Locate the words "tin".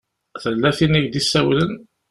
0.77-0.93